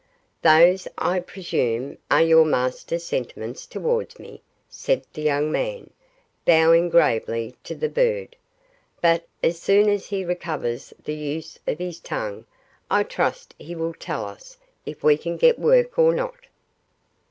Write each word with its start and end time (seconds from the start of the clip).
'Those, 0.41 0.87
I 0.97 1.19
presume, 1.19 1.99
are 2.09 2.23
your 2.23 2.43
master's 2.43 3.03
sentiments 3.03 3.67
towards 3.67 4.17
me,' 4.17 4.41
said 4.67 5.05
the 5.13 5.21
young 5.21 5.51
man, 5.51 5.91
bowing 6.43 6.89
gravely 6.89 7.53
to 7.65 7.75
the 7.75 7.87
bird. 7.87 8.35
'But 8.99 9.27
as 9.43 9.59
soon 9.61 9.87
as 9.89 10.07
he 10.07 10.25
recovers 10.25 10.91
the 11.03 11.13
use 11.13 11.59
of 11.67 11.77
his 11.77 11.99
tongue, 11.99 12.45
I 12.89 13.03
trust 13.03 13.53
he 13.59 13.75
will 13.75 13.93
tell 13.93 14.25
us 14.25 14.57
if 14.87 15.03
we 15.03 15.17
can 15.19 15.37
get 15.37 15.59
work 15.59 15.99
or 15.99 16.15
not. 16.15 16.47